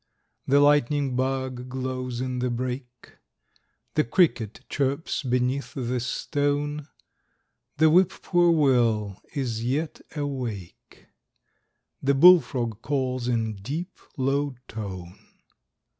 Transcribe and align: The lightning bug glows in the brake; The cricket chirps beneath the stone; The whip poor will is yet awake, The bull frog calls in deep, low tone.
The 0.47 0.59
lightning 0.59 1.15
bug 1.15 1.69
glows 1.69 2.21
in 2.21 2.39
the 2.39 2.49
brake; 2.49 3.19
The 3.93 4.03
cricket 4.03 4.61
chirps 4.67 5.21
beneath 5.21 5.75
the 5.75 5.99
stone; 5.99 6.87
The 7.77 7.91
whip 7.91 8.11
poor 8.23 8.49
will 8.49 9.21
is 9.35 9.63
yet 9.63 10.01
awake, 10.15 11.05
The 12.01 12.15
bull 12.15 12.41
frog 12.41 12.81
calls 12.81 13.27
in 13.27 13.57
deep, 13.57 13.99
low 14.17 14.55
tone. 14.67 15.19